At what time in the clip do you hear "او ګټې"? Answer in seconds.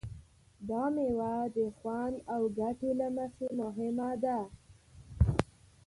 2.33-2.91